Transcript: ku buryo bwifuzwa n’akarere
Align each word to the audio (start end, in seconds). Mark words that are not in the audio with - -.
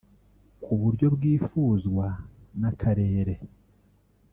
ku 0.63 0.71
buryo 0.81 1.05
bwifuzwa 1.15 2.07
n’akarere 2.59 3.33